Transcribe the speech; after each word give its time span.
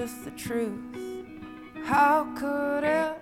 with 0.00 0.24
the 0.24 0.30
truth. 0.30 0.96
How 1.84 2.24
could 2.34 2.84
it 2.84 3.19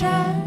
to 0.00 0.39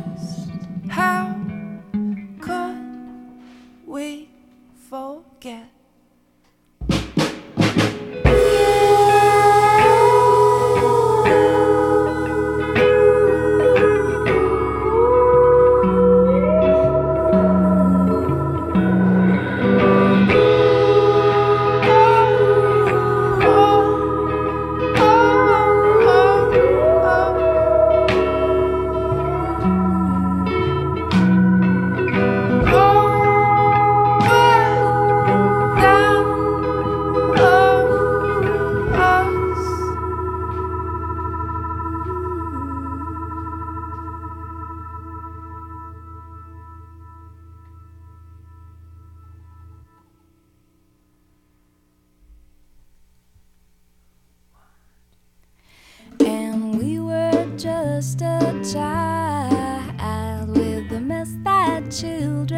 children 61.93 62.52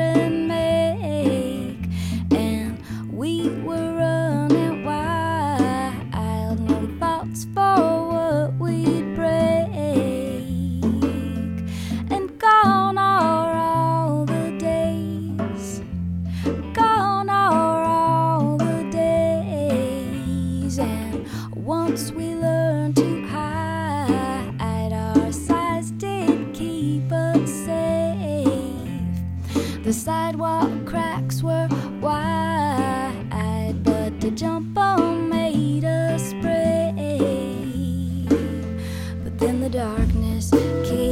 darkness 40.56 41.05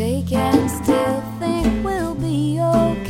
take 0.00 0.32
and 0.32 0.70
still 0.70 1.20
think 1.38 1.84
we'll 1.84 2.14
be 2.14 2.58
okay. 2.58 3.09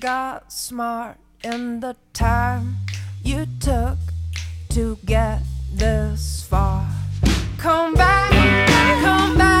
got 0.00 0.50
smart 0.50 1.18
in 1.44 1.80
the 1.80 1.94
time 2.14 2.76
you 3.22 3.46
took 3.60 3.98
to 4.70 4.96
get 5.04 5.42
this 5.74 6.46
far. 6.48 6.86
Come 7.58 7.92
back, 7.92 8.30
come 9.02 9.36
back. 9.36 9.59